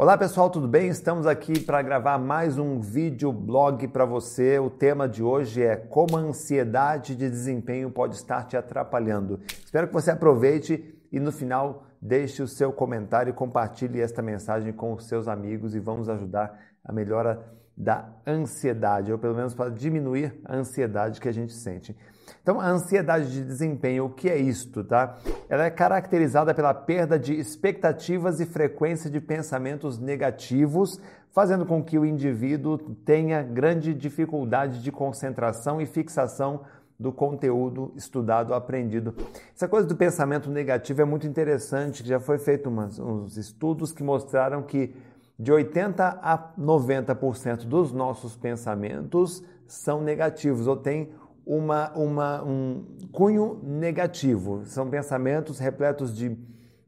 Olá 0.00 0.16
pessoal, 0.16 0.48
tudo 0.48 0.66
bem? 0.66 0.88
Estamos 0.88 1.26
aqui 1.26 1.60
para 1.60 1.82
gravar 1.82 2.16
mais 2.16 2.56
um 2.56 2.80
vídeo 2.80 3.30
blog 3.30 3.86
para 3.88 4.06
você. 4.06 4.58
O 4.58 4.70
tema 4.70 5.06
de 5.06 5.22
hoje 5.22 5.62
é 5.62 5.76
como 5.76 6.16
a 6.16 6.20
ansiedade 6.20 7.14
de 7.14 7.28
desempenho 7.28 7.90
pode 7.90 8.14
estar 8.14 8.44
te 8.44 8.56
atrapalhando. 8.56 9.40
Espero 9.62 9.88
que 9.88 9.92
você 9.92 10.10
aproveite 10.10 10.98
e 11.12 11.20
no 11.20 11.30
final 11.30 11.84
deixe 12.00 12.42
o 12.42 12.48
seu 12.48 12.72
comentário 12.72 13.28
e 13.28 13.34
compartilhe 13.34 14.00
esta 14.00 14.22
mensagem 14.22 14.72
com 14.72 14.94
os 14.94 15.04
seus 15.04 15.28
amigos 15.28 15.74
e 15.74 15.78
vamos 15.78 16.08
ajudar 16.08 16.58
a 16.82 16.94
melhora 16.94 17.38
da 17.80 18.10
ansiedade, 18.26 19.10
ou 19.10 19.18
pelo 19.18 19.34
menos 19.34 19.54
para 19.54 19.70
diminuir 19.70 20.38
a 20.44 20.54
ansiedade 20.54 21.20
que 21.20 21.28
a 21.28 21.32
gente 21.32 21.54
sente. 21.54 21.96
Então, 22.42 22.60
a 22.60 22.68
ansiedade 22.68 23.32
de 23.32 23.42
desempenho, 23.42 24.04
o 24.04 24.10
que 24.10 24.28
é 24.28 24.36
isto, 24.36 24.84
tá? 24.84 25.16
Ela 25.48 25.64
é 25.64 25.70
caracterizada 25.70 26.54
pela 26.54 26.74
perda 26.74 27.18
de 27.18 27.34
expectativas 27.34 28.38
e 28.38 28.46
frequência 28.46 29.10
de 29.10 29.20
pensamentos 29.20 29.98
negativos, 29.98 31.00
fazendo 31.32 31.64
com 31.64 31.82
que 31.82 31.98
o 31.98 32.04
indivíduo 32.04 32.78
tenha 33.04 33.42
grande 33.42 33.94
dificuldade 33.94 34.82
de 34.82 34.92
concentração 34.92 35.80
e 35.80 35.86
fixação 35.86 36.62
do 36.98 37.10
conteúdo 37.10 37.92
estudado, 37.96 38.52
aprendido. 38.52 39.14
Essa 39.56 39.66
coisa 39.66 39.86
do 39.86 39.96
pensamento 39.96 40.50
negativo 40.50 41.00
é 41.00 41.04
muito 41.04 41.26
interessante, 41.26 42.06
já 42.06 42.20
foi 42.20 42.38
feito 42.38 42.68
umas, 42.68 42.98
uns 42.98 43.38
estudos 43.38 43.90
que 43.90 44.02
mostraram 44.02 44.62
que 44.62 44.94
de 45.40 45.50
80 45.50 46.20
a 46.22 46.52
90% 46.58 47.64
dos 47.64 47.92
nossos 47.92 48.36
pensamentos 48.36 49.42
são 49.66 50.02
negativos 50.02 50.66
ou 50.66 50.76
têm 50.76 51.14
uma, 51.46 51.90
uma, 51.92 52.42
um 52.44 52.84
cunho 53.10 53.58
negativo. 53.62 54.60
São 54.66 54.90
pensamentos 54.90 55.58
repletos 55.58 56.14
de 56.14 56.36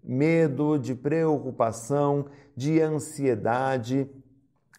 medo, 0.05 0.79
de 0.79 0.95
preocupação, 0.95 2.27
de 2.55 2.79
ansiedade, 2.79 4.07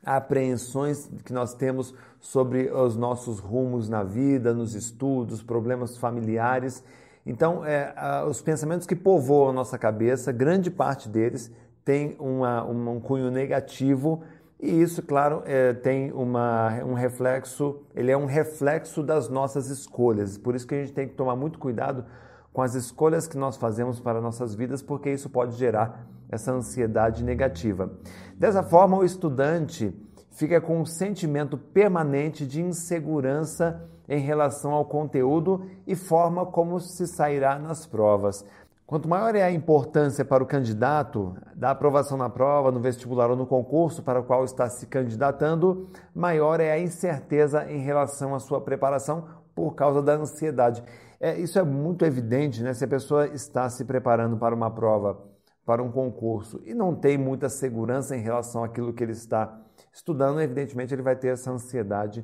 apreensões 0.05 1.09
que 1.25 1.33
nós 1.33 1.55
temos 1.55 1.95
sobre 2.19 2.69
os 2.71 2.95
nossos 2.95 3.39
rumos 3.39 3.89
na 3.89 4.03
vida, 4.03 4.53
nos 4.53 4.75
estudos, 4.75 5.41
problemas 5.41 5.97
familiares. 5.97 6.83
Então, 7.25 7.65
é, 7.65 7.91
os 8.29 8.39
pensamentos 8.39 8.85
que 8.85 8.95
povoam 8.95 9.49
a 9.49 9.53
nossa 9.53 9.79
cabeça, 9.79 10.31
grande 10.31 10.69
parte 10.69 11.09
deles 11.09 11.51
tem 11.83 12.15
uma, 12.19 12.63
um 12.63 12.99
cunho 12.99 13.29
negativo 13.29 14.23
e 14.65 14.81
isso, 14.81 15.01
claro, 15.01 15.43
é, 15.45 15.73
tem 15.73 16.09
uma, 16.13 16.69
um 16.85 16.93
reflexo, 16.93 17.81
ele 17.93 18.09
é 18.09 18.15
um 18.15 18.25
reflexo 18.25 19.03
das 19.03 19.27
nossas 19.27 19.69
escolhas. 19.69 20.37
Por 20.37 20.55
isso 20.55 20.65
que 20.65 20.73
a 20.73 20.77
gente 20.77 20.93
tem 20.93 21.05
que 21.05 21.15
tomar 21.15 21.35
muito 21.35 21.59
cuidado 21.59 22.05
com 22.53 22.61
as 22.61 22.73
escolhas 22.73 23.27
que 23.27 23.37
nós 23.37 23.57
fazemos 23.57 23.99
para 23.99 24.21
nossas 24.21 24.55
vidas, 24.55 24.81
porque 24.81 25.09
isso 25.09 25.29
pode 25.29 25.57
gerar 25.57 26.07
essa 26.29 26.53
ansiedade 26.53 27.25
negativa. 27.25 27.91
Dessa 28.37 28.63
forma, 28.63 28.97
o 28.97 29.03
estudante 29.03 29.93
fica 30.31 30.61
com 30.61 30.79
um 30.79 30.85
sentimento 30.85 31.57
permanente 31.57 32.47
de 32.47 32.61
insegurança 32.61 33.85
em 34.07 34.19
relação 34.19 34.71
ao 34.71 34.85
conteúdo 34.85 35.65
e 35.85 35.93
forma 35.93 36.45
como 36.45 36.79
se 36.79 37.05
sairá 37.05 37.59
nas 37.59 37.85
provas. 37.85 38.45
Quanto 38.93 39.09
maior 39.09 39.33
é 39.33 39.41
a 39.41 39.51
importância 39.51 40.23
para 40.23 40.43
o 40.43 40.45
candidato 40.45 41.35
da 41.55 41.71
aprovação 41.71 42.15
na 42.15 42.29
prova, 42.29 42.71
no 42.71 42.79
vestibular 42.79 43.27
ou 43.31 43.35
no 43.35 43.47
concurso 43.47 44.03
para 44.03 44.19
o 44.19 44.23
qual 44.23 44.45
está 44.45 44.69
se 44.69 44.85
candidatando, 44.85 45.89
maior 46.13 46.59
é 46.59 46.71
a 46.71 46.77
incerteza 46.77 47.65
em 47.71 47.79
relação 47.79 48.35
à 48.35 48.39
sua 48.39 48.61
preparação 48.61 49.27
por 49.55 49.73
causa 49.73 49.99
da 49.99 50.13
ansiedade. 50.13 50.83
É, 51.19 51.35
isso 51.39 51.57
é 51.57 51.63
muito 51.63 52.05
evidente, 52.05 52.61
né? 52.61 52.71
Se 52.75 52.85
a 52.85 52.87
pessoa 52.87 53.25
está 53.29 53.67
se 53.67 53.83
preparando 53.83 54.37
para 54.37 54.53
uma 54.53 54.69
prova, 54.69 55.19
para 55.65 55.81
um 55.81 55.91
concurso 55.91 56.61
e 56.63 56.75
não 56.75 56.93
tem 56.93 57.17
muita 57.17 57.49
segurança 57.49 58.15
em 58.15 58.21
relação 58.21 58.63
àquilo 58.63 58.93
que 58.93 59.03
ele 59.03 59.13
está 59.13 59.59
estudando, 59.91 60.39
evidentemente 60.39 60.93
ele 60.93 61.01
vai 61.01 61.15
ter 61.15 61.29
essa 61.29 61.49
ansiedade 61.49 62.23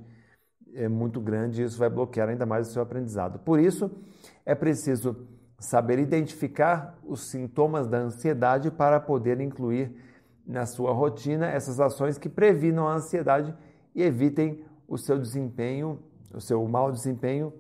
é, 0.75 0.88
muito 0.88 1.19
grande 1.19 1.63
e 1.63 1.66
isso 1.66 1.80
vai 1.80 1.90
bloquear 1.90 2.30
ainda 2.30 2.46
mais 2.46 2.69
o 2.69 2.72
seu 2.74 2.84
aprendizado. 2.84 3.40
Por 3.40 3.59
isso, 3.59 3.90
é 4.46 4.53
preciso 4.53 5.28
saber 5.59 6.00
identificar 6.00 6.97
os 7.03 7.30
sintomas 7.30 7.88
da 7.88 7.97
ansiedade 7.97 8.72
para 8.72 9.00
poder 9.00 9.42
incluir 9.42 9.94
na 10.47 10.66
sua 10.66 10.94
rotina 10.94 11.47
essas 11.47 11.80
ações 11.80 12.18
que 12.18 12.30
previnam 12.30 12.88
a 12.88 12.96
ansiedade 12.96 13.53
e 13.94 14.02
evitem 14.02 14.64
o 14.88 14.98
seu 14.98 15.19
desempenho, 15.19 16.00
o 16.34 16.40
seu 16.40 16.66
mau 16.68 16.92
desempenho 16.92 17.53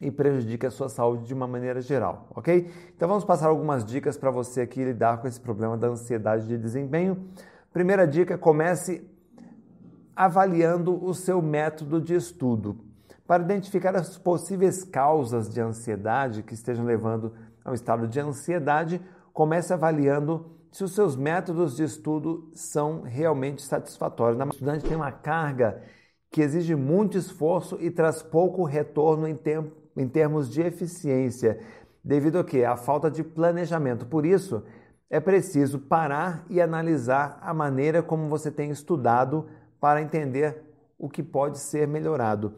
e 0.00 0.10
prejudique 0.10 0.66
a 0.66 0.70
sua 0.70 0.88
saúde 0.88 1.26
de 1.26 1.32
uma 1.32 1.46
maneira 1.46 1.80
geral, 1.80 2.26
ok? 2.34 2.70
Então 2.96 3.08
vamos 3.08 3.24
passar 3.24 3.48
algumas 3.48 3.84
dicas 3.84 4.18
para 4.18 4.30
você 4.30 4.62
aqui 4.62 4.82
lidar 4.82 5.18
com 5.18 5.28
esse 5.28 5.40
problema 5.40 5.76
da 5.76 5.88
ansiedade 5.88 6.46
de 6.46 6.58
desempenho. 6.58 7.28
Primeira 7.72 8.06
dica: 8.06 8.36
comece 8.36 9.06
avaliando 10.16 11.02
o 11.04 11.14
seu 11.14 11.40
método 11.40 12.00
de 12.00 12.14
estudo 12.14 12.89
para 13.30 13.44
identificar 13.44 13.94
as 13.94 14.18
possíveis 14.18 14.82
causas 14.82 15.48
de 15.48 15.60
ansiedade 15.60 16.42
que 16.42 16.52
estejam 16.52 16.84
levando 16.84 17.32
ao 17.64 17.72
estado 17.72 18.08
de 18.08 18.18
ansiedade, 18.18 19.00
comece 19.32 19.72
avaliando 19.72 20.50
se 20.72 20.82
os 20.82 20.92
seus 20.96 21.14
métodos 21.14 21.76
de 21.76 21.84
estudo 21.84 22.50
são 22.52 23.02
realmente 23.02 23.62
satisfatórios. 23.62 24.36
O 24.36 24.48
estudante 24.48 24.84
tem 24.84 24.96
uma 24.96 25.12
carga 25.12 25.80
que 26.28 26.40
exige 26.40 26.74
muito 26.74 27.16
esforço 27.16 27.78
e 27.80 27.88
traz 27.88 28.20
pouco 28.20 28.64
retorno 28.64 29.28
em, 29.28 29.38
em 29.96 30.08
termos 30.08 30.50
de 30.50 30.62
eficiência, 30.62 31.60
devido 32.02 32.40
a 32.40 32.42
quê? 32.42 32.64
A 32.64 32.76
falta 32.76 33.08
de 33.08 33.22
planejamento. 33.22 34.06
Por 34.06 34.26
isso, 34.26 34.64
é 35.08 35.20
preciso 35.20 35.78
parar 35.78 36.44
e 36.50 36.60
analisar 36.60 37.38
a 37.40 37.54
maneira 37.54 38.02
como 38.02 38.28
você 38.28 38.50
tem 38.50 38.72
estudado 38.72 39.46
para 39.80 40.02
entender 40.02 40.69
o 41.00 41.08
que 41.08 41.22
pode 41.22 41.58
ser 41.58 41.88
melhorado. 41.88 42.52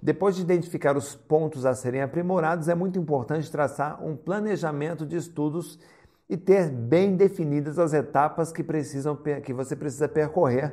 Depois 0.00 0.36
de 0.36 0.42
identificar 0.42 0.96
os 0.96 1.16
pontos 1.16 1.66
a 1.66 1.74
serem 1.74 2.00
aprimorados, 2.00 2.68
é 2.68 2.74
muito 2.74 2.98
importante 2.98 3.50
traçar 3.50 4.02
um 4.02 4.16
planejamento 4.16 5.04
de 5.04 5.16
estudos 5.16 5.78
e 6.28 6.36
ter 6.36 6.70
bem 6.70 7.16
definidas 7.16 7.78
as 7.78 7.92
etapas 7.92 8.52
que, 8.52 8.62
precisam, 8.62 9.18
que 9.42 9.52
você 9.52 9.74
precisa 9.74 10.08
percorrer 10.08 10.72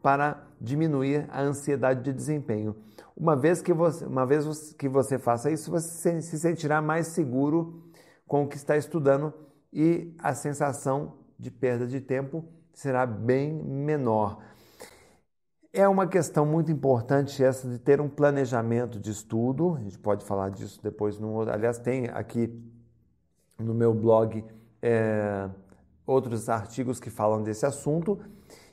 para 0.00 0.46
diminuir 0.60 1.26
a 1.30 1.42
ansiedade 1.42 2.04
de 2.04 2.12
desempenho. 2.12 2.76
Uma 3.16 3.34
vez 3.34 3.60
que 3.60 3.72
você, 3.72 4.04
uma 4.06 4.24
vez 4.24 4.72
que 4.74 4.88
você 4.88 5.18
faça 5.18 5.50
isso, 5.50 5.70
você 5.70 6.22
se 6.22 6.38
sentirá 6.38 6.80
mais 6.80 7.08
seguro 7.08 7.82
com 8.28 8.44
o 8.44 8.48
que 8.48 8.56
está 8.56 8.76
estudando 8.76 9.34
e 9.72 10.14
a 10.18 10.32
sensação 10.34 11.14
de 11.36 11.50
perda 11.50 11.86
de 11.86 12.00
tempo 12.00 12.44
será 12.72 13.04
bem 13.04 13.52
menor. 13.52 14.38
É 15.76 15.88
uma 15.88 16.06
questão 16.06 16.46
muito 16.46 16.70
importante 16.70 17.42
essa 17.42 17.68
de 17.68 17.80
ter 17.80 18.00
um 18.00 18.08
planejamento 18.08 19.00
de 19.00 19.10
estudo. 19.10 19.74
A 19.74 19.80
gente 19.80 19.98
pode 19.98 20.24
falar 20.24 20.50
disso 20.50 20.80
depois. 20.80 21.18
No, 21.18 21.40
aliás, 21.40 21.80
tem 21.80 22.06
aqui 22.10 22.48
no 23.58 23.74
meu 23.74 23.92
blog 23.92 24.44
é, 24.80 25.50
outros 26.06 26.48
artigos 26.48 27.00
que 27.00 27.10
falam 27.10 27.42
desse 27.42 27.66
assunto. 27.66 28.20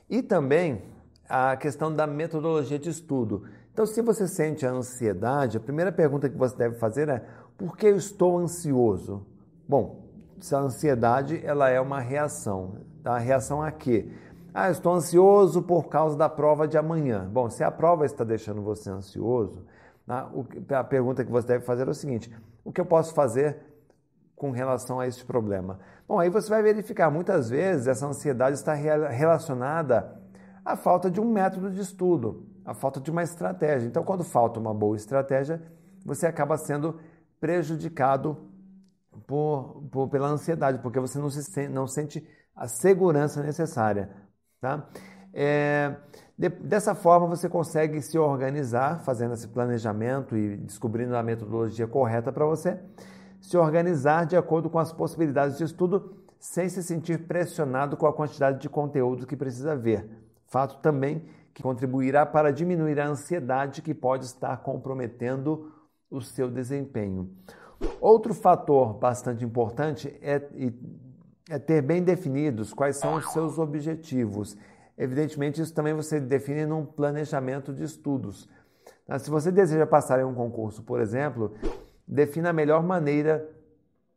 E 0.08 0.22
também 0.22 0.80
a 1.28 1.56
questão 1.56 1.92
da 1.92 2.06
metodologia 2.06 2.78
de 2.78 2.90
estudo. 2.90 3.48
Então, 3.72 3.84
se 3.84 4.00
você 4.00 4.28
sente 4.28 4.64
a 4.64 4.70
ansiedade, 4.70 5.56
a 5.56 5.60
primeira 5.60 5.90
pergunta 5.90 6.30
que 6.30 6.38
você 6.38 6.56
deve 6.56 6.76
fazer 6.76 7.08
é: 7.08 7.24
por 7.58 7.76
que 7.76 7.86
eu 7.86 7.96
estou 7.96 8.38
ansioso? 8.38 9.26
Bom, 9.68 10.08
se 10.38 10.54
a 10.54 10.60
ansiedade 10.60 11.44
ela 11.44 11.68
é 11.68 11.80
uma 11.80 11.98
reação. 11.98 12.76
A 13.04 13.18
reação 13.18 13.60
a 13.60 13.72
quê? 13.72 14.08
Ah, 14.54 14.70
estou 14.70 14.92
ansioso 14.92 15.62
por 15.62 15.88
causa 15.88 16.16
da 16.16 16.28
prova 16.28 16.68
de 16.68 16.76
amanhã. 16.76 17.26
Bom, 17.32 17.48
se 17.48 17.64
a 17.64 17.70
prova 17.70 18.04
está 18.04 18.22
deixando 18.22 18.60
você 18.62 18.90
ansioso, 18.90 19.64
né, 20.06 20.28
a 20.76 20.84
pergunta 20.84 21.24
que 21.24 21.30
você 21.30 21.46
deve 21.46 21.64
fazer 21.64 21.86
é 21.86 21.90
o 21.90 21.94
seguinte: 21.94 22.30
o 22.62 22.70
que 22.70 22.80
eu 22.80 22.84
posso 22.84 23.14
fazer 23.14 23.56
com 24.36 24.50
relação 24.50 25.00
a 25.00 25.06
esse 25.06 25.24
problema? 25.24 25.78
Bom, 26.06 26.18
aí 26.18 26.28
você 26.28 26.50
vai 26.50 26.62
verificar, 26.62 27.10
muitas 27.10 27.48
vezes 27.48 27.86
essa 27.86 28.06
ansiedade 28.06 28.56
está 28.56 28.74
relacionada 28.74 30.20
à 30.64 30.76
falta 30.76 31.10
de 31.10 31.18
um 31.20 31.32
método 31.32 31.70
de 31.70 31.80
estudo, 31.80 32.46
à 32.64 32.74
falta 32.74 33.00
de 33.00 33.10
uma 33.10 33.22
estratégia. 33.22 33.86
Então, 33.86 34.04
quando 34.04 34.22
falta 34.22 34.60
uma 34.60 34.74
boa 34.74 34.96
estratégia, 34.96 35.62
você 36.04 36.26
acaba 36.26 36.58
sendo 36.58 37.00
prejudicado 37.40 38.36
por, 39.26 39.82
por 39.90 40.08
pela 40.08 40.28
ansiedade, 40.28 40.78
porque 40.80 41.00
você 41.00 41.18
não, 41.18 41.30
se, 41.30 41.68
não 41.68 41.86
sente 41.86 42.26
a 42.54 42.68
segurança 42.68 43.42
necessária. 43.42 44.10
Tá? 44.62 44.86
É, 45.34 45.96
de, 46.38 46.48
dessa 46.48 46.94
forma, 46.94 47.26
você 47.26 47.48
consegue 47.48 48.00
se 48.00 48.16
organizar, 48.16 49.00
fazendo 49.00 49.34
esse 49.34 49.48
planejamento 49.48 50.36
e 50.36 50.56
descobrindo 50.56 51.16
a 51.16 51.22
metodologia 51.22 51.88
correta 51.88 52.30
para 52.30 52.46
você, 52.46 52.78
se 53.40 53.56
organizar 53.56 54.24
de 54.24 54.36
acordo 54.36 54.70
com 54.70 54.78
as 54.78 54.92
possibilidades 54.92 55.58
de 55.58 55.64
estudo, 55.64 56.16
sem 56.38 56.68
se 56.68 56.80
sentir 56.80 57.26
pressionado 57.26 57.96
com 57.96 58.06
a 58.06 58.12
quantidade 58.12 58.60
de 58.60 58.68
conteúdo 58.68 59.26
que 59.26 59.36
precisa 59.36 59.74
ver. 59.74 60.08
Fato 60.46 60.80
também 60.80 61.24
que 61.52 61.60
contribuirá 61.60 62.24
para 62.24 62.52
diminuir 62.52 63.00
a 63.00 63.08
ansiedade 63.08 63.82
que 63.82 63.92
pode 63.92 64.26
estar 64.26 64.58
comprometendo 64.58 65.72
o 66.08 66.20
seu 66.20 66.48
desempenho. 66.48 67.28
Outro 68.00 68.32
fator 68.32 68.94
bastante 68.94 69.44
importante 69.44 70.16
é, 70.22 70.40
é 71.48 71.58
ter 71.58 71.82
bem 71.82 72.02
definidos 72.02 72.72
quais 72.72 72.96
são 72.96 73.14
os 73.14 73.32
seus 73.32 73.58
objetivos. 73.58 74.56
Evidentemente, 74.96 75.60
isso 75.60 75.74
também 75.74 75.94
você 75.94 76.20
define 76.20 76.66
num 76.66 76.84
planejamento 76.84 77.72
de 77.72 77.82
estudos. 77.82 78.48
Tá? 79.06 79.18
Se 79.18 79.30
você 79.30 79.50
deseja 79.50 79.86
passar 79.86 80.20
em 80.20 80.24
um 80.24 80.34
concurso, 80.34 80.82
por 80.82 81.00
exemplo, 81.00 81.54
defina 82.06 82.50
a 82.50 82.52
melhor 82.52 82.82
maneira 82.82 83.48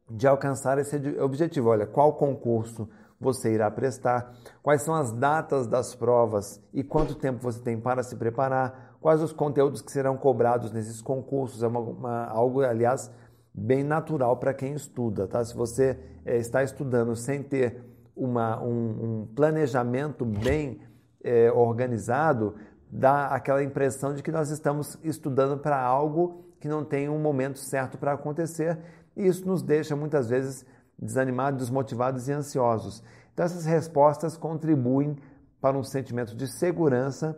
de 0.10 0.27
alcançar 0.27 0.77
esse 0.77 0.95
objetivo. 1.19 1.69
Olha, 1.69 1.88
qual 1.88 2.13
concurso 2.13 2.88
você 3.19 3.54
irá 3.54 3.71
prestar, 3.71 4.33
quais 4.62 4.81
são 4.81 4.94
as 4.94 5.12
datas 5.12 5.68
das 5.68 5.95
provas 5.95 6.62
e 6.74 6.83
quanto 6.83 7.16
tempo 7.16 7.42
você 7.42 7.60
tem 7.60 7.80
para 7.80 8.04
se 8.04 8.16
preparar, 8.16 8.98
quais 9.00 9.21
os 9.21 9.31
conteúdos 9.31 9.81
que 9.81 9.92
serão 9.92 10.18
cobrados 10.18 10.71
nesses 10.71 11.01
concursos. 11.01 11.63
É 11.63 11.68
uma, 11.68 11.80
uma, 11.80 12.25
algo, 12.25 12.62
aliás, 12.62 13.12
bem 13.56 13.84
natural 13.84 14.36
para 14.38 14.54
quem 14.54 14.74
estuda. 14.74 15.28
Tá? 15.28 15.44
Se 15.44 15.56
você 15.56 15.98
é, 16.25 16.38
está 16.38 16.63
estudando 16.63 17.16
sem 17.16 17.42
ter 17.42 17.81
uma, 18.16 18.62
um, 18.62 19.22
um 19.22 19.28
planejamento 19.34 20.25
bem 20.25 20.80
é, 21.24 21.52
organizado, 21.52 22.56
dá 22.92 23.28
aquela 23.28 23.63
impressão 23.63 24.13
de 24.13 24.22
que 24.22 24.31
nós 24.31 24.50
estamos 24.50 24.98
estudando 25.04 25.57
para 25.57 25.81
algo 25.81 26.46
que 26.60 26.68
não 26.68 26.84
tem 26.84 27.10
um 27.10 27.19
momento 27.19 27.60
certo 27.60 27.98
para 27.98 28.13
acontecer, 28.13 28.78
e 29.16 29.28
isso 29.28 29.46
nos 29.46 29.62
deixa 29.62 29.96
muitas 29.96 30.30
vezes 30.30 30.66
desanimados, 30.98 31.60
desmotivados 31.60 32.28
e 32.28 32.31
ansiosos. 32.31 33.04
Então, 33.34 33.46
essas 33.46 33.66
respostas 33.66 34.38
contribuem 34.38 35.18
para 35.62 35.78
um 35.78 35.84
sentimento 35.84 36.36
de 36.36 36.48
segurança 36.48 37.38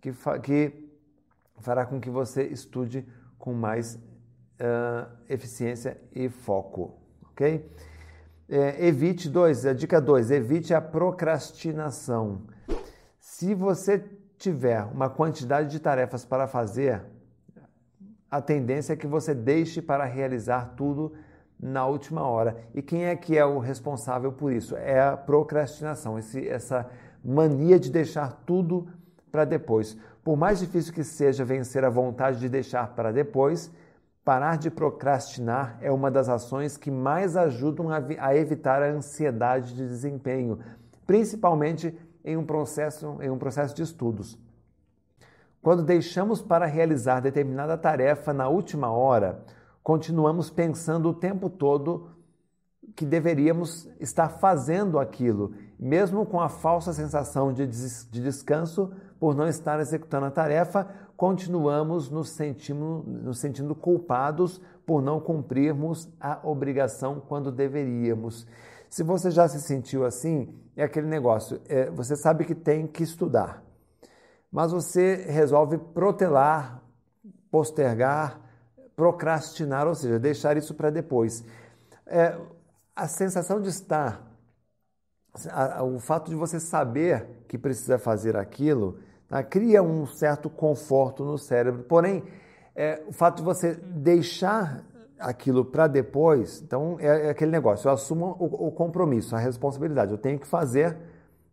que, 0.00 0.12
fa 0.12 0.38
que 0.38 0.90
fará 1.58 1.86
com 1.86 2.00
que 2.00 2.10
você 2.10 2.44
estude 2.44 3.06
com 3.38 3.52
mais 3.52 3.98
uh, 4.60 5.10
eficiência 5.28 6.00
e 6.14 6.28
foco. 6.28 6.98
Ok? 7.30 7.70
É, 8.48 8.86
evite, 8.86 9.28
dois, 9.28 9.66
a 9.66 9.72
dica 9.72 10.00
2, 10.00 10.30
evite 10.30 10.72
a 10.72 10.80
procrastinação. 10.80 12.42
Se 13.18 13.54
você 13.54 14.04
tiver 14.38 14.84
uma 14.84 15.10
quantidade 15.10 15.68
de 15.68 15.80
tarefas 15.80 16.24
para 16.24 16.46
fazer, 16.46 17.02
a 18.30 18.40
tendência 18.40 18.92
é 18.92 18.96
que 18.96 19.06
você 19.06 19.34
deixe 19.34 19.82
para 19.82 20.04
realizar 20.04 20.74
tudo 20.76 21.12
na 21.58 21.86
última 21.86 22.22
hora. 22.22 22.56
E 22.74 22.82
quem 22.82 23.06
é 23.06 23.16
que 23.16 23.36
é 23.36 23.44
o 23.44 23.58
responsável 23.58 24.32
por 24.32 24.52
isso? 24.52 24.76
É 24.76 25.00
a 25.00 25.16
procrastinação, 25.16 26.18
esse, 26.18 26.46
essa 26.48 26.88
mania 27.24 27.80
de 27.80 27.90
deixar 27.90 28.42
tudo 28.46 28.88
para 29.32 29.44
depois. 29.44 29.96
Por 30.22 30.36
mais 30.36 30.60
difícil 30.60 30.92
que 30.92 31.02
seja 31.02 31.44
vencer 31.44 31.84
a 31.84 31.90
vontade 31.90 32.38
de 32.38 32.48
deixar 32.48 32.94
para 32.94 33.12
depois, 33.12 33.72
parar 34.26 34.58
de 34.58 34.72
procrastinar 34.72 35.78
é 35.80 35.88
uma 35.88 36.10
das 36.10 36.28
ações 36.28 36.76
que 36.76 36.90
mais 36.90 37.36
ajudam 37.36 37.90
a, 37.90 38.02
a 38.18 38.36
evitar 38.36 38.82
a 38.82 38.90
ansiedade 38.90 39.72
de 39.72 39.86
desempenho, 39.86 40.58
principalmente 41.06 41.96
em 42.24 42.36
um 42.36 42.44
processo, 42.44 43.18
em 43.20 43.30
um 43.30 43.38
processo 43.38 43.72
de 43.72 43.82
estudos. 43.82 44.36
Quando 45.62 45.84
deixamos 45.84 46.42
para 46.42 46.66
realizar 46.66 47.20
determinada 47.20 47.78
tarefa 47.78 48.32
na 48.32 48.48
última 48.48 48.90
hora, 48.90 49.44
continuamos 49.80 50.50
pensando 50.50 51.10
o 51.10 51.14
tempo 51.14 51.48
todo 51.48 52.10
que 52.96 53.06
deveríamos 53.06 53.88
estar 54.00 54.28
fazendo 54.28 54.98
aquilo, 54.98 55.54
mesmo 55.78 56.26
com 56.26 56.40
a 56.40 56.48
falsa 56.48 56.92
sensação 56.92 57.52
de, 57.52 57.64
des 57.64 58.08
de 58.10 58.20
descanso 58.20 58.90
por 59.20 59.36
não 59.36 59.46
estar 59.46 59.78
executando 59.78 60.26
a 60.26 60.30
tarefa, 60.32 60.88
continuamos 61.16 62.10
nos 62.10 62.30
sentindo, 62.30 63.02
nos 63.06 63.38
sentindo 63.38 63.74
culpados 63.74 64.60
por 64.84 65.02
não 65.02 65.18
cumprirmos 65.18 66.08
a 66.20 66.40
obrigação 66.44 67.20
quando 67.20 67.50
deveríamos. 67.50 68.46
Se 68.88 69.02
você 69.02 69.30
já 69.30 69.48
se 69.48 69.60
sentiu 69.60 70.04
assim, 70.04 70.54
é 70.76 70.84
aquele 70.84 71.06
negócio, 71.06 71.60
é, 71.68 71.90
você 71.90 72.14
sabe 72.16 72.44
que 72.44 72.54
tem 72.54 72.86
que 72.86 73.02
estudar, 73.02 73.62
mas 74.50 74.72
você 74.72 75.16
resolve 75.28 75.78
protelar, 75.78 76.82
postergar, 77.50 78.40
procrastinar, 78.94 79.86
ou 79.86 79.94
seja, 79.94 80.18
deixar 80.18 80.56
isso 80.56 80.74
para 80.74 80.90
depois. 80.90 81.44
É, 82.06 82.38
a 82.94 83.08
sensação 83.08 83.60
de 83.60 83.68
estar, 83.68 84.22
a, 85.50 85.78
a, 85.78 85.82
o 85.82 85.98
fato 85.98 86.30
de 86.30 86.34
você 86.34 86.60
saber 86.60 87.44
que 87.48 87.58
precisa 87.58 87.98
fazer 87.98 88.36
aquilo, 88.36 88.98
tá, 89.28 89.42
cria 89.42 89.82
um 89.82 90.06
certo 90.06 90.48
conforto 90.48 91.24
no 91.24 91.38
cérebro. 91.38 91.82
Porém, 91.84 92.24
é, 92.74 93.02
o 93.06 93.12
fato 93.12 93.38
de 93.38 93.42
você 93.42 93.74
deixar 93.74 94.84
aquilo 95.18 95.64
para 95.64 95.86
depois, 95.86 96.60
então 96.60 96.96
é, 97.00 97.26
é, 97.26 97.30
aquele 97.30 97.50
negócio, 97.50 97.88
eu 97.88 97.92
assumo 97.92 98.36
o, 98.38 98.68
o 98.68 98.70
compromisso, 98.72 99.34
a 99.34 99.38
responsabilidade, 99.38 100.12
eu 100.12 100.18
tenho 100.18 100.38
que 100.38 100.46
fazer 100.46 100.96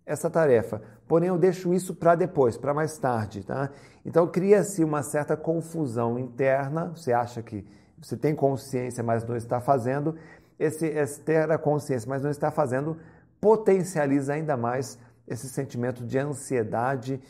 essa 0.06 0.30
tarefa. 0.30 0.82
Porém, 1.08 1.30
eu 1.30 1.38
deixo 1.38 1.74
isso 1.74 1.96
para 1.96 2.16
depois, 2.16 2.58
para 2.58 2.74
mais 2.74 2.98
tarde. 2.98 3.44
Tá? 3.44 3.70
Então, 4.06 4.28
cria-se 4.28 4.84
uma 4.84 5.02
certa 5.02 5.36
confusão 5.36 6.20
interna. 6.20 6.92
Você 6.96 7.14
acha 7.14 7.42
que 7.42 7.66
você 8.02 8.18
tem 8.18 8.36
consciência, 8.36 9.04
mas 9.04 9.24
não 9.26 9.36
está 9.36 9.62
fazendo. 9.62 10.16
Esse, 10.60 10.86
esse 10.86 11.20
ter 11.22 11.50
a 11.50 11.58
consciência, 11.58 12.08
mas 12.10 12.22
não 12.22 12.30
está 12.30 12.52
fazendo, 12.52 12.98
potencializa 13.40 14.34
ainda 14.34 14.56
mais 14.56 15.00
esse 15.28 15.48
sentimento 15.50 16.06
de 16.06 16.18
ansiedade, 16.18 17.22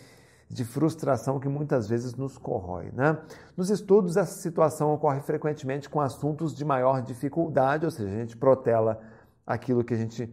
de 0.53 0.63
frustração 0.63 1.39
que 1.39 1.49
muitas 1.49 1.87
vezes 1.89 2.13
nos 2.13 2.37
corrói. 2.37 2.91
Né? 2.93 3.17
Nos 3.57 3.71
estudos, 3.71 4.15
essa 4.15 4.39
situação 4.39 4.93
ocorre 4.93 5.19
frequentemente 5.19 5.89
com 5.89 5.99
assuntos 5.99 6.55
de 6.55 6.63
maior 6.63 7.01
dificuldade, 7.01 7.85
ou 7.85 7.91
seja, 7.91 8.13
a 8.13 8.19
gente 8.19 8.37
protela 8.37 9.01
aquilo 9.47 9.83
que 9.83 9.95
a 9.95 9.97
gente 9.97 10.31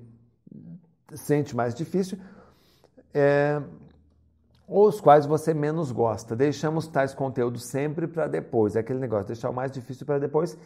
sente 1.14 1.56
mais 1.56 1.75
difícil, 1.75 2.19
é, 3.14 3.62
ou 4.69 4.88
os 4.88 5.00
quais 5.00 5.25
você 5.25 5.55
menos 5.55 5.90
gosta. 5.90 6.37
Deixamos 6.37 6.87
tais 6.87 7.14
conteúdos 7.14 7.64
sempre 7.64 8.06
para 8.06 8.28
depois, 8.28 8.76
é 8.76 8.81
aquele 8.81 8.99
negócio, 8.99 9.26
deixar 9.26 9.49
o 9.49 9.55
mais 9.55 9.73
difícil 9.73 10.05
para 10.05 10.19
depois, 10.19 10.56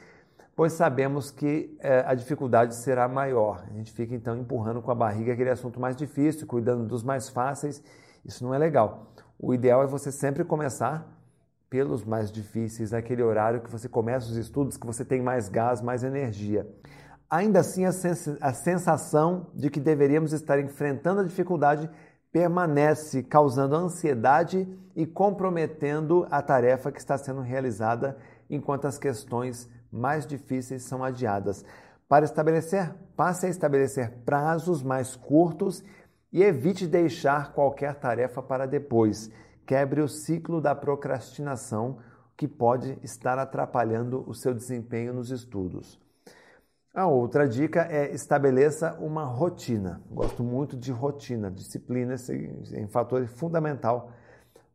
pois 0.56 0.72
sabemos 0.72 1.30
que 1.30 1.76
é, 1.78 2.02
a 2.04 2.14
dificuldade 2.14 2.74
será 2.74 3.06
maior. 3.06 3.64
A 3.70 3.72
gente 3.72 3.92
fica 3.92 4.16
então 4.16 4.36
empurrando 4.36 4.82
com 4.82 4.90
a 4.90 4.94
barriga 4.96 5.32
aquele 5.32 5.50
assunto 5.50 5.78
mais 5.78 5.94
difícil, 5.94 6.44
cuidando 6.44 6.84
dos 6.84 7.04
mais 7.04 7.28
fáceis. 7.28 7.80
Isso 8.24 8.42
não 8.42 8.52
é 8.52 8.58
legal. 8.58 9.13
O 9.38 9.52
ideal 9.52 9.82
é 9.82 9.86
você 9.86 10.12
sempre 10.12 10.44
começar 10.44 11.06
pelos 11.68 12.04
mais 12.04 12.30
difíceis, 12.30 12.92
naquele 12.92 13.22
horário 13.22 13.60
que 13.60 13.70
você 13.70 13.88
começa 13.88 14.26
os 14.26 14.36
estudos, 14.36 14.76
que 14.76 14.86
você 14.86 15.04
tem 15.04 15.20
mais 15.20 15.48
gás, 15.48 15.80
mais 15.80 16.04
energia. 16.04 16.66
Ainda 17.28 17.60
assim, 17.60 17.84
a, 17.84 17.90
sens 17.90 18.28
a 18.40 18.52
sensação 18.52 19.48
de 19.54 19.68
que 19.68 19.80
deveríamos 19.80 20.32
estar 20.32 20.60
enfrentando 20.60 21.20
a 21.20 21.24
dificuldade 21.24 21.90
permanece 22.30 23.22
causando 23.22 23.76
ansiedade 23.76 24.68
e 24.94 25.06
comprometendo 25.06 26.26
a 26.30 26.42
tarefa 26.42 26.92
que 26.92 26.98
está 26.98 27.16
sendo 27.18 27.40
realizada 27.40 28.16
enquanto 28.48 28.86
as 28.86 28.98
questões 28.98 29.68
mais 29.90 30.26
difíceis 30.26 30.82
são 30.84 31.02
adiadas. 31.02 31.64
Para 32.08 32.24
estabelecer, 32.24 32.94
passe 33.16 33.46
a 33.46 33.48
estabelecer 33.48 34.10
prazos 34.24 34.82
mais 34.82 35.16
curtos 35.16 35.82
e 36.34 36.42
evite 36.42 36.84
deixar 36.88 37.52
qualquer 37.52 37.94
tarefa 37.94 38.42
para 38.42 38.66
depois. 38.66 39.30
Quebre 39.64 40.00
o 40.00 40.08
ciclo 40.08 40.60
da 40.60 40.74
procrastinação 40.74 41.98
que 42.36 42.48
pode 42.48 42.98
estar 43.04 43.38
atrapalhando 43.38 44.28
o 44.28 44.34
seu 44.34 44.52
desempenho 44.52 45.14
nos 45.14 45.30
estudos. 45.30 45.96
A 46.92 47.06
outra 47.06 47.48
dica 47.48 47.86
é 47.88 48.12
estabeleça 48.12 48.98
uma 49.00 49.24
rotina. 49.24 50.02
Gosto 50.10 50.42
muito 50.42 50.76
de 50.76 50.90
rotina, 50.90 51.52
disciplina 51.52 52.16
é 52.72 52.80
um 52.80 52.88
fator 52.88 53.24
fundamental 53.28 54.10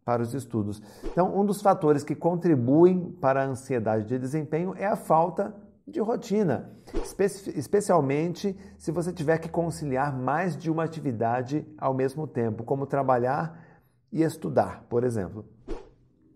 para 0.06 0.22
os 0.22 0.34
estudos. 0.34 0.82
Então, 1.04 1.38
um 1.38 1.46
dos 1.46 1.62
fatores 1.62 2.04
que 2.04 2.16
contribuem 2.16 3.12
para 3.20 3.44
a 3.44 3.46
ansiedade 3.46 4.06
de 4.06 4.18
desempenho 4.18 4.74
é 4.78 4.86
a 4.86 4.96
falta 4.96 5.54
de 5.90 6.00
rotina, 6.00 6.72
Espe 7.04 7.26
especialmente 7.56 8.58
se 8.78 8.92
você 8.92 9.12
tiver 9.12 9.38
que 9.38 9.50
conciliar 9.50 10.16
mais 10.16 10.58
de 10.58 10.70
uma 10.72 10.84
atividade 10.84 11.66
ao 11.78 11.94
mesmo 11.94 12.28
tempo, 12.28 12.64
como 12.64 12.86
trabalhar 12.86 13.64
e 14.12 14.24
estudar, 14.24 14.86
por 14.90 15.04
exemplo. 15.04 15.46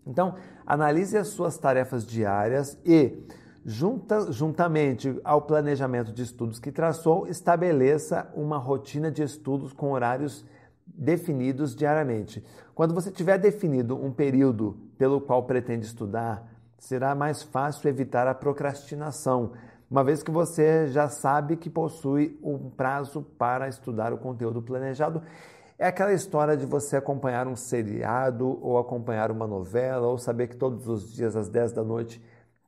Então, 0.06 0.34
analise 0.66 1.16
as 1.16 1.28
suas 1.28 1.56
tarefas 1.58 2.06
diárias 2.06 2.78
e 2.84 3.24
Junta, 3.66 4.30
juntamente 4.30 5.18
ao 5.24 5.40
planejamento 5.40 6.12
de 6.12 6.22
estudos 6.22 6.58
que 6.58 6.70
traçou, 6.70 7.26
estabeleça 7.26 8.30
uma 8.34 8.58
rotina 8.58 9.10
de 9.10 9.22
estudos 9.22 9.72
com 9.72 9.90
horários 9.92 10.44
definidos 10.86 11.74
diariamente. 11.74 12.44
Quando 12.74 12.92
você 12.92 13.10
tiver 13.10 13.38
definido 13.38 13.96
um 13.96 14.12
período 14.12 14.76
pelo 14.98 15.18
qual 15.18 15.44
pretende 15.44 15.86
estudar, 15.86 16.46
será 16.86 17.14
mais 17.14 17.42
fácil 17.42 17.88
evitar 17.88 18.26
a 18.26 18.34
procrastinação, 18.34 19.52
uma 19.90 20.04
vez 20.04 20.22
que 20.22 20.30
você 20.30 20.86
já 20.88 21.08
sabe 21.08 21.56
que 21.56 21.70
possui 21.70 22.38
um 22.42 22.70
prazo 22.70 23.22
para 23.38 23.68
estudar 23.68 24.12
o 24.12 24.18
conteúdo 24.18 24.60
planejado. 24.60 25.22
É 25.78 25.86
aquela 25.86 26.12
história 26.12 26.56
de 26.56 26.66
você 26.66 26.96
acompanhar 26.96 27.46
um 27.46 27.56
seriado 27.56 28.58
ou 28.62 28.78
acompanhar 28.78 29.30
uma 29.30 29.46
novela 29.46 30.06
ou 30.06 30.18
saber 30.18 30.48
que 30.48 30.56
todos 30.56 30.86
os 30.86 31.12
dias 31.12 31.34
às 31.34 31.48
10 31.48 31.72
da 31.72 31.82
noite 31.82 32.22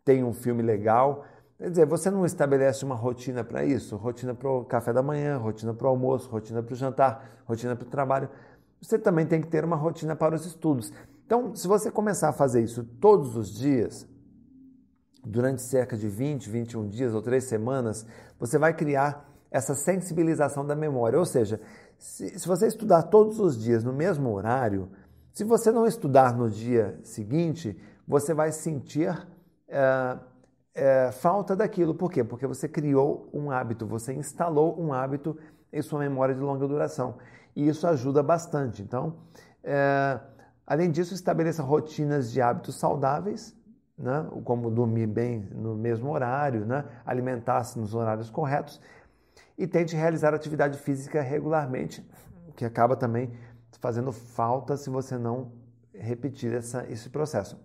tem 0.04 0.24
um 0.24 0.32
filme 0.32 0.62
legal 0.62 1.24
Quer 1.58 1.70
dizer, 1.70 1.86
você 1.86 2.10
não 2.10 2.26
estabelece 2.26 2.84
uma 2.84 2.94
rotina 2.94 3.42
para 3.42 3.64
isso? 3.64 3.96
Rotina 3.96 4.34
para 4.34 4.50
o 4.50 4.62
café 4.62 4.92
da 4.92 5.02
manhã, 5.02 5.38
rotina 5.38 5.72
para 5.72 5.86
o 5.86 5.88
almoço, 5.88 6.28
rotina 6.28 6.62
para 6.62 6.74
o 6.74 6.76
jantar, 6.76 7.42
rotina 7.46 7.74
para 7.74 7.86
o 7.86 7.90
trabalho. 7.90 8.28
Você 8.78 8.98
também 8.98 9.24
tem 9.24 9.40
que 9.40 9.48
ter 9.48 9.64
uma 9.64 9.74
rotina 9.74 10.14
para 10.14 10.34
os 10.34 10.44
estudos. 10.44 10.92
Então, 11.26 11.56
se 11.56 11.66
você 11.66 11.90
começar 11.90 12.28
a 12.28 12.32
fazer 12.32 12.62
isso 12.62 12.84
todos 12.84 13.36
os 13.36 13.52
dias, 13.52 14.08
durante 15.24 15.60
cerca 15.60 15.96
de 15.96 16.08
20, 16.08 16.48
21 16.48 16.88
dias 16.88 17.12
ou 17.12 17.20
três 17.20 17.44
semanas, 17.44 18.06
você 18.38 18.56
vai 18.58 18.72
criar 18.72 19.28
essa 19.50 19.74
sensibilização 19.74 20.64
da 20.64 20.76
memória. 20.76 21.18
Ou 21.18 21.24
seja, 21.26 21.60
se, 21.98 22.38
se 22.38 22.46
você 22.46 22.68
estudar 22.68 23.02
todos 23.04 23.40
os 23.40 23.60
dias 23.60 23.82
no 23.82 23.92
mesmo 23.92 24.32
horário, 24.32 24.88
se 25.32 25.42
você 25.42 25.72
não 25.72 25.84
estudar 25.84 26.36
no 26.36 26.48
dia 26.48 26.98
seguinte, 27.02 27.76
você 28.06 28.32
vai 28.32 28.52
sentir 28.52 29.26
é, 29.66 30.18
é, 30.74 31.10
falta 31.10 31.56
daquilo. 31.56 31.92
Por 31.92 32.08
quê? 32.12 32.22
Porque 32.22 32.46
você 32.46 32.68
criou 32.68 33.28
um 33.34 33.50
hábito, 33.50 33.84
você 33.84 34.14
instalou 34.14 34.80
um 34.80 34.92
hábito 34.92 35.36
em 35.72 35.82
sua 35.82 35.98
memória 35.98 36.36
de 36.36 36.40
longa 36.40 36.68
duração. 36.68 37.16
E 37.56 37.66
isso 37.66 37.84
ajuda 37.84 38.22
bastante. 38.22 38.80
Então, 38.80 39.16
é, 39.64 40.20
além 40.66 40.90
disso, 40.90 41.14
estabeleça 41.14 41.62
rotinas 41.62 42.32
de 42.32 42.40
hábitos 42.40 42.76
saudáveis, 42.76 43.56
né? 43.96 44.26
como 44.44 44.70
dormir 44.70 45.06
bem 45.06 45.48
no 45.52 45.74
mesmo 45.74 46.10
horário, 46.10 46.66
né? 46.66 46.84
alimentar-se 47.04 47.78
nos 47.78 47.94
horários 47.94 48.30
corretos 48.30 48.80
e 49.56 49.66
tente 49.66 49.96
realizar 49.96 50.34
atividade 50.34 50.78
física 50.78 51.22
regularmente, 51.22 52.06
que 52.54 52.64
acaba 52.64 52.96
também 52.96 53.32
fazendo 53.80 54.12
falta 54.12 54.76
se 54.76 54.90
você 54.90 55.16
não 55.16 55.52
repetir 55.94 56.52
essa, 56.52 56.86
esse 56.90 57.08
processo. 57.08 57.58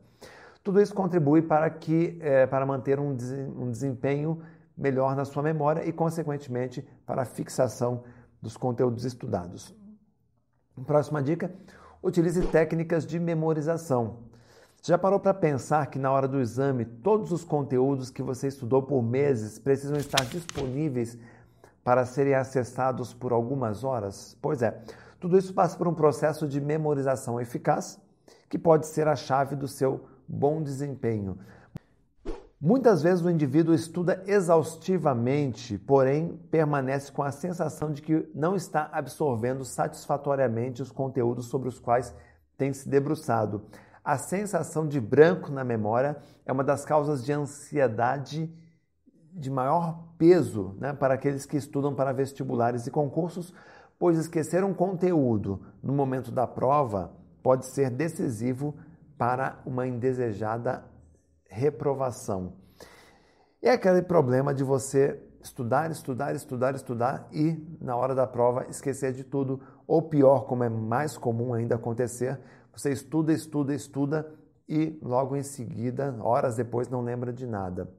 Tudo 0.64 0.80
isso 0.80 0.94
contribui 0.94 1.42
para, 1.42 1.70
que, 1.70 2.18
é, 2.22 2.46
para 2.46 2.66
manter 2.66 3.00
um, 3.00 3.10
um 3.10 3.72
desempenho 3.72 4.42
melhor 4.78 5.16
na 5.16 5.26
sua 5.26 5.42
memória 5.42 5.84
e, 5.84 5.92
consequentemente, 5.92 6.88
para 7.06 7.24
a 7.24 7.26
fixação 7.26 8.04
dos 8.42 8.56
conteúdos 8.56 9.06
estudados. 9.06 9.76
Próxima 10.86 11.22
dica: 11.22 11.52
utilize 12.02 12.42
técnicas 12.48 13.06
de 13.06 13.20
memorização. 13.20 14.18
Já 14.84 14.98
parou 14.98 15.20
para 15.20 15.34
pensar 15.34 15.88
que 15.88 16.00
na 16.00 16.12
hora 16.12 16.28
do 16.28 16.40
exame 16.40 16.86
todos 16.86 17.32
os 17.32 17.44
conteúdos 17.44 18.10
que 18.10 18.24
você 18.24 18.48
estudou 18.48 18.82
por 18.82 19.04
meses 19.04 19.60
precisam 19.60 19.98
estar 19.98 20.26
disponíveis 20.26 21.18
para 21.84 22.06
serem 22.06 22.34
acessados 22.34 23.14
por 23.14 23.32
algumas 23.32 23.84
horas? 23.84 24.36
Pois 24.42 24.64
é, 24.64 24.82
tudo 25.20 25.38
isso 25.38 25.54
passa 25.54 25.78
por 25.78 25.88
um 25.88 25.94
processo 25.94 26.48
de 26.48 26.60
memorização 26.60 27.40
eficaz 27.40 28.00
que 28.50 28.58
pode 28.58 28.88
ser 28.88 29.08
a 29.08 29.16
chave 29.16 29.56
do 29.56 29.68
seu 29.68 30.04
bom 30.28 30.64
desempenho. 30.64 31.38
Muitas 32.64 33.02
vezes 33.02 33.26
o 33.26 33.30
indivíduo 33.32 33.74
estuda 33.74 34.24
exaustivamente, 34.28 35.80
porém 35.80 36.40
permanece 36.52 37.12
com 37.12 37.24
a 37.24 37.32
sensação 37.32 37.92
de 37.92 38.04
que 38.04 38.30
não 38.36 38.56
está 38.56 38.88
absorvendo 38.94 39.66
satisfatoriamente 39.66 40.80
os 40.80 40.92
conteúdos 40.92 41.48
sobre 41.48 41.68
os 41.68 41.80
quais 41.80 42.16
tem 42.56 42.72
se 42.72 42.88
debruçado. 42.88 43.64
A 44.06 44.16
sensação 44.16 44.88
de 44.88 45.02
branco 45.02 45.52
na 45.52 45.64
memória 45.64 46.18
é 46.46 46.52
uma 46.52 46.64
das 46.64 46.86
causas 46.86 47.26
de 47.26 47.34
ansiedade 47.34 48.54
de 49.34 49.50
maior 49.50 50.04
peso 50.20 50.76
né, 50.78 50.94
para 50.94 51.16
aqueles 51.16 51.48
que 51.48 51.58
estudam 51.58 51.96
para 51.96 52.12
vestibulares 52.12 52.86
e 52.86 52.92
concursos, 52.92 53.52
pois 53.98 54.20
esquecer 54.20 54.64
um 54.64 54.74
conteúdo 54.74 55.60
no 55.82 55.94
momento 55.94 56.32
da 56.32 56.46
prova 56.46 57.12
pode 57.42 57.66
ser 57.66 57.90
decisivo 57.90 58.76
para 59.18 59.60
uma 59.66 59.88
indesejada 59.88 60.91
reprovação. 61.52 62.54
É 63.62 63.72
aquele 63.72 64.02
problema 64.02 64.54
de 64.54 64.64
você 64.64 65.22
estudar, 65.44 65.92
estudar, 65.92 66.34
estudar, 66.34 66.74
estudar 66.76 67.28
e 67.32 67.62
na 67.82 67.96
hora 67.96 68.16
da 68.16 68.26
prova 68.26 68.66
esquecer 68.70 69.12
de 69.12 69.24
tudo, 69.24 69.62
ou 69.86 70.02
pior, 70.02 70.46
como 70.46 70.64
é 70.64 70.70
mais 70.70 71.18
comum 71.18 71.54
ainda 71.54 71.76
acontecer, 71.76 72.40
você 72.74 72.92
estuda, 72.92 73.34
estuda, 73.34 73.74
estuda 73.74 74.32
e 74.68 74.98
logo 75.02 75.36
em 75.36 75.44
seguida, 75.44 76.16
horas 76.22 76.56
depois, 76.56 76.88
não 76.88 77.02
lembra 77.02 77.34
de 77.34 77.46
nada. 77.46 77.92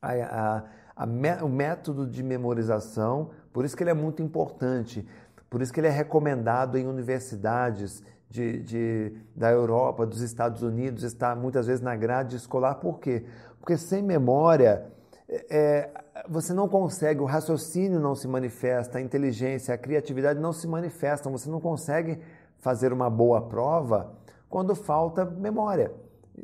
A, 0.00 0.12
a, 0.12 0.64
a, 0.96 1.44
o 1.44 1.48
método 1.48 2.06
de 2.06 2.22
memorização, 2.22 3.30
por 3.52 3.64
isso 3.64 3.76
que 3.76 3.82
ele 3.82 3.90
é 3.90 3.94
muito 3.94 4.22
importante, 4.22 5.06
por 5.50 5.60
isso 5.60 5.72
que 5.72 5.80
ele 5.80 5.88
é 5.88 5.90
recomendado 5.90 6.78
em 6.78 6.86
universidades 6.86 8.02
de, 8.28 8.62
de, 8.62 9.12
da 9.34 9.50
Europa, 9.50 10.06
dos 10.06 10.20
Estados 10.20 10.62
Unidos, 10.62 11.02
está 11.02 11.34
muitas 11.34 11.66
vezes 11.66 11.80
na 11.80 11.94
grade 11.96 12.36
escolar. 12.36 12.76
Por 12.76 12.98
quê? 12.98 13.24
Porque 13.60 13.76
sem 13.76 14.02
memória 14.02 14.86
é, 15.28 15.90
você 16.28 16.52
não 16.52 16.68
consegue, 16.68 17.20
o 17.20 17.24
raciocínio 17.24 17.98
não 18.00 18.14
se 18.14 18.28
manifesta, 18.28 18.98
a 18.98 19.00
inteligência, 19.00 19.74
a 19.74 19.78
criatividade 19.78 20.40
não 20.40 20.52
se 20.52 20.66
manifestam, 20.66 21.32
você 21.32 21.50
não 21.50 21.60
consegue 21.60 22.20
fazer 22.58 22.92
uma 22.92 23.10
boa 23.10 23.42
prova 23.42 24.12
quando 24.48 24.74
falta 24.74 25.24
memória. 25.24 25.92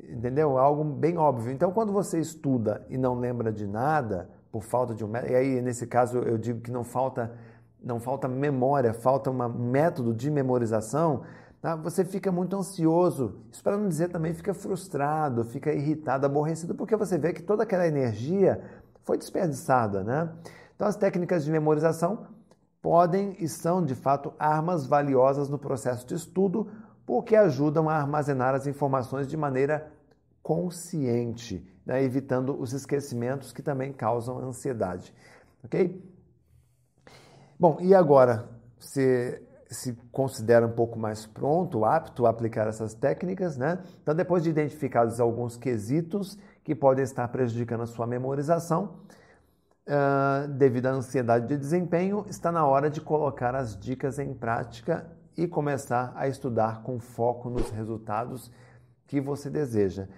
Entendeu? 0.08 0.56
Algo 0.56 0.84
bem 0.84 1.18
óbvio. 1.18 1.52
Então, 1.52 1.70
quando 1.70 1.92
você 1.92 2.18
estuda 2.18 2.84
e 2.88 2.96
não 2.96 3.14
lembra 3.18 3.52
de 3.52 3.66
nada, 3.66 4.28
por 4.50 4.62
falta 4.62 4.94
de 4.94 5.04
um 5.04 5.08
método, 5.08 5.32
e 5.32 5.36
aí 5.36 5.62
nesse 5.62 5.86
caso 5.86 6.18
eu 6.18 6.36
digo 6.36 6.60
que 6.60 6.70
não 6.70 6.84
falta, 6.84 7.32
não 7.82 8.00
falta 8.00 8.26
memória, 8.28 8.92
falta 8.92 9.30
um 9.30 9.48
método 9.48 10.14
de 10.14 10.30
memorização, 10.30 11.22
Tá? 11.62 11.76
Você 11.76 12.04
fica 12.04 12.32
muito 12.32 12.56
ansioso, 12.56 13.36
isso 13.52 13.62
para 13.62 13.78
não 13.78 13.88
dizer 13.88 14.08
também 14.08 14.34
fica 14.34 14.52
frustrado, 14.52 15.44
fica 15.44 15.72
irritado, 15.72 16.26
aborrecido, 16.26 16.74
porque 16.74 16.96
você 16.96 17.16
vê 17.16 17.32
que 17.32 17.40
toda 17.40 17.62
aquela 17.62 17.86
energia 17.86 18.60
foi 19.04 19.16
desperdiçada. 19.16 20.02
Né? 20.02 20.28
Então, 20.74 20.88
as 20.88 20.96
técnicas 20.96 21.44
de 21.44 21.52
memorização 21.52 22.26
podem 22.82 23.36
e 23.38 23.48
são, 23.48 23.84
de 23.84 23.94
fato, 23.94 24.34
armas 24.40 24.86
valiosas 24.86 25.48
no 25.48 25.56
processo 25.56 26.04
de 26.04 26.14
estudo, 26.14 26.68
porque 27.06 27.36
ajudam 27.36 27.88
a 27.88 27.94
armazenar 27.94 28.56
as 28.56 28.66
informações 28.66 29.28
de 29.28 29.36
maneira 29.36 29.88
consciente, 30.42 31.64
né? 31.86 32.02
evitando 32.02 32.60
os 32.60 32.72
esquecimentos 32.72 33.52
que 33.52 33.62
também 33.62 33.92
causam 33.92 34.36
ansiedade. 34.40 35.14
Ok? 35.62 36.02
Bom, 37.56 37.78
e 37.80 37.94
agora, 37.94 38.48
se 38.80 39.40
se 39.72 39.92
considera 40.10 40.66
um 40.66 40.72
pouco 40.72 40.98
mais 40.98 41.26
pronto, 41.26 41.84
apto 41.84 42.26
a 42.26 42.30
aplicar 42.30 42.68
essas 42.68 42.94
técnicas, 42.94 43.56
né? 43.56 43.78
Então, 44.02 44.14
depois 44.14 44.42
de 44.42 44.50
identificados 44.50 45.20
alguns 45.20 45.56
quesitos 45.56 46.38
que 46.62 46.74
podem 46.74 47.04
estar 47.04 47.26
prejudicando 47.28 47.82
a 47.82 47.86
sua 47.86 48.06
memorização, 48.06 48.96
uh, 49.86 50.48
devido 50.48 50.86
à 50.86 50.90
ansiedade 50.90 51.46
de 51.46 51.56
desempenho, 51.56 52.24
está 52.28 52.52
na 52.52 52.66
hora 52.66 52.90
de 52.90 53.00
colocar 53.00 53.54
as 53.54 53.78
dicas 53.78 54.18
em 54.18 54.34
prática 54.34 55.06
e 55.36 55.46
começar 55.46 56.12
a 56.14 56.28
estudar 56.28 56.82
com 56.82 56.98
foco 56.98 57.48
nos 57.48 57.70
resultados 57.70 58.50
que 59.06 59.20
você 59.20 59.48
deseja. 59.48 60.08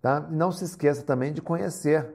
Tá? 0.00 0.20
Não 0.20 0.52
se 0.52 0.64
esqueça 0.64 1.02
também 1.02 1.32
de 1.32 1.42
conhecer 1.42 2.14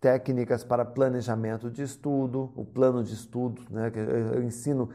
técnicas 0.00 0.62
para 0.62 0.84
planejamento 0.84 1.70
de 1.70 1.82
estudo, 1.82 2.52
o 2.54 2.64
plano 2.64 3.02
de 3.02 3.14
estudo, 3.14 3.62
né? 3.70 3.90
eu 4.34 4.42
ensino 4.42 4.90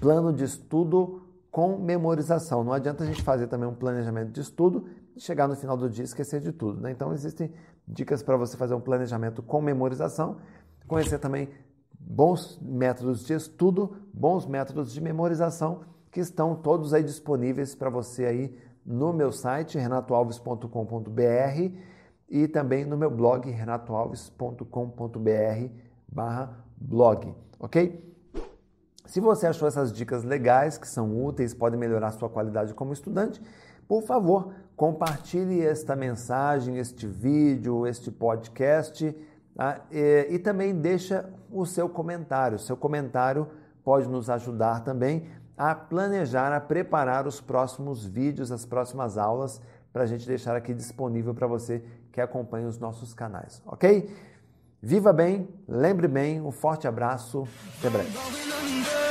plano 0.00 0.32
de 0.32 0.44
estudo 0.44 1.22
com 1.50 1.78
memorização. 1.78 2.62
Não 2.62 2.72
adianta 2.72 3.02
a 3.02 3.06
gente 3.06 3.22
fazer 3.22 3.46
também 3.46 3.68
um 3.68 3.74
planejamento 3.74 4.30
de 4.30 4.40
estudo 4.40 4.86
e 5.16 5.20
chegar 5.20 5.48
no 5.48 5.56
final 5.56 5.76
do 5.76 5.88
dia 5.88 6.02
e 6.02 6.04
esquecer 6.04 6.40
de 6.40 6.52
tudo. 6.52 6.80
Né? 6.80 6.90
Então, 6.90 7.12
existem 7.12 7.50
dicas 7.88 8.22
para 8.22 8.36
você 8.36 8.56
fazer 8.56 8.74
um 8.74 8.80
planejamento 8.80 9.42
com 9.42 9.60
memorização, 9.60 10.36
conhecer 10.86 11.18
também 11.18 11.48
bons 11.98 12.58
métodos 12.60 13.24
de 13.24 13.32
estudo, 13.32 13.96
bons 14.12 14.46
métodos 14.46 14.92
de 14.92 15.00
memorização, 15.00 15.80
que 16.10 16.20
estão 16.20 16.54
todos 16.54 16.92
aí 16.92 17.02
disponíveis 17.02 17.74
para 17.74 17.90
você 17.90 18.26
aí 18.26 18.58
no 18.84 19.12
meu 19.12 19.32
site 19.32 19.78
renatoalves.com.br 19.78 21.72
e 22.28 22.48
também 22.48 22.84
no 22.84 22.96
meu 22.96 23.10
blog 23.10 23.50
renatoalves.com.br 23.50 25.70
barra 26.08 26.64
blog, 26.76 27.34
ok? 27.58 28.15
Se 29.06 29.20
você 29.20 29.46
achou 29.46 29.66
essas 29.68 29.92
dicas 29.92 30.24
legais, 30.24 30.76
que 30.76 30.88
são 30.88 31.24
úteis, 31.24 31.54
podem 31.54 31.78
melhorar 31.78 32.10
sua 32.12 32.28
qualidade 32.28 32.74
como 32.74 32.92
estudante, 32.92 33.40
por 33.88 34.02
favor, 34.02 34.52
compartilhe 34.74 35.64
esta 35.64 35.94
mensagem, 35.94 36.78
este 36.78 37.06
vídeo, 37.06 37.86
este 37.86 38.10
podcast 38.10 39.16
tá? 39.54 39.80
e, 39.90 40.26
e 40.30 40.38
também 40.38 40.74
deixa 40.74 41.30
o 41.50 41.64
seu 41.64 41.88
comentário. 41.88 42.56
O 42.56 42.58
seu 42.60 42.76
comentário 42.76 43.48
pode 43.84 44.08
nos 44.08 44.28
ajudar 44.28 44.82
também 44.82 45.28
a 45.56 45.74
planejar, 45.74 46.52
a 46.52 46.60
preparar 46.60 47.26
os 47.26 47.40
próximos 47.40 48.04
vídeos, 48.04 48.50
as 48.50 48.66
próximas 48.66 49.16
aulas, 49.16 49.62
para 49.92 50.02
a 50.02 50.06
gente 50.06 50.26
deixar 50.26 50.56
aqui 50.56 50.74
disponível 50.74 51.32
para 51.32 51.46
você 51.46 51.82
que 52.12 52.20
acompanha 52.20 52.66
os 52.66 52.78
nossos 52.78 53.14
canais, 53.14 53.62
ok? 53.64 54.10
Viva 54.82 55.12
bem, 55.12 55.48
lembre 55.66 56.06
bem, 56.06 56.40
um 56.40 56.52
forte 56.52 56.86
abraço, 56.86 57.48
até 57.78 57.90
breve. 57.90 59.05